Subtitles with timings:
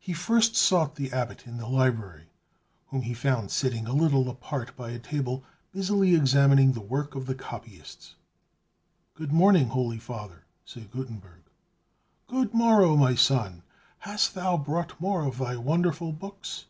[0.00, 2.26] He first sought the Abbot in the library,
[2.88, 7.26] whom he found sitting a little apart by a table, busily examining the work of
[7.26, 8.16] the copyists.
[9.14, 11.42] "Good morning, holy Father!" said Gutenberg.
[12.26, 13.62] "Good morrow, my son:
[13.98, 16.64] hast thou brought more of thy wonderful books?"